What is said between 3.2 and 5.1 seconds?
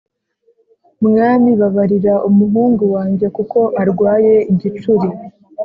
kuko arwaye igicuri